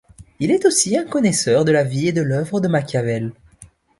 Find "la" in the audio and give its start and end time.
1.71-1.83